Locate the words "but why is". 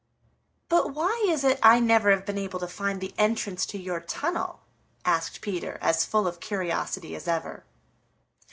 0.67-1.43